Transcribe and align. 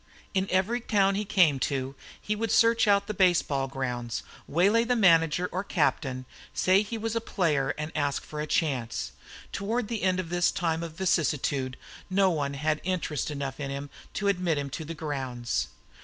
In 0.33 0.47
every 0.49 0.81
town 0.81 1.13
he 1.13 1.25
came 1.25 1.59
to 1.59 1.93
he 2.19 2.35
would 2.35 2.49
search 2.49 2.87
out 2.87 3.05
the 3.05 3.13
baseball 3.13 3.67
grounds, 3.67 4.23
waylay 4.47 4.83
the 4.83 4.95
manager 4.95 5.47
or 5.51 5.63
captain, 5.63 6.25
say 6.55 6.81
that 6.81 6.89
he 6.89 6.97
was 6.97 7.15
a 7.15 7.21
player 7.21 7.75
and 7.77 7.91
ask 7.93 8.23
for 8.23 8.41
a 8.41 8.47
chance. 8.47 9.11
Toward 9.51 9.89
the 9.89 10.01
end 10.01 10.19
of 10.19 10.29
this 10.29 10.49
time 10.49 10.81
of 10.81 10.93
vicissitude 10.93 11.77
no 12.09 12.31
one 12.31 12.55
had 12.55 12.81
interest 12.83 13.29
enough 13.29 13.59
in 13.59 13.69
him 13.69 13.91
to 14.15 14.27
admit 14.27 14.57
him 14.57 14.71
to 14.71 14.83
the 14.83 14.95
grounds. 14.95 15.67